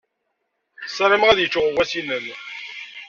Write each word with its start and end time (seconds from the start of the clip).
Ssarameɣ 0.87 1.29
ad 1.29 1.39
yecc 1.41 1.55
uɣawas-nnem. 1.59 2.27